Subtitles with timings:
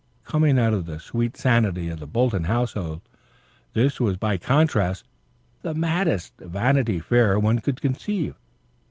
[0.23, 3.01] Coming out of the sweet sanity of the Bolton household,
[3.73, 5.05] this was by contrast
[5.61, 8.33] the maddest Vanity Fair one could conceive.